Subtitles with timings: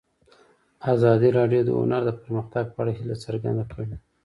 [0.93, 3.85] ازادي راډیو د هنر د پرمختګ په اړه هیله څرګنده کړې.